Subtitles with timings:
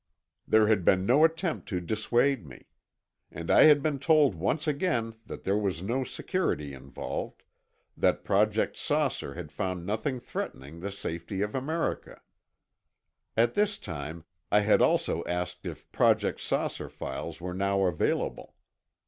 [0.47, 2.65] There had been no attempt to dissuade me.
[3.29, 7.43] And I had been told once again that there was no security involved;
[7.95, 12.19] that Project "Saucer" had found nothing threatening the safety of America.
[13.37, 18.55] At this time I had also asked if Project "Saucer" files were now available.